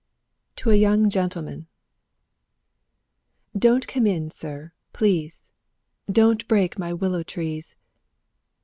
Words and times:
TO 0.55 0.71
A 0.71 0.75
YOUNG 0.75 1.11
GENTLEMAN 1.11 1.67
Don't 3.55 3.87
come 3.87 4.07
in, 4.07 4.31
sir, 4.31 4.71
please! 4.93 5.51
Don't 6.11 6.47
break 6.47 6.79
my 6.79 6.91
willow 6.91 7.21
trees! 7.21 7.75